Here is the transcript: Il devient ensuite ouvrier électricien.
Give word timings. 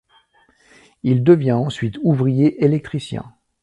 Il 1.03 1.23
devient 1.23 1.51
ensuite 1.51 1.99
ouvrier 2.01 2.63
électricien. 2.65 3.35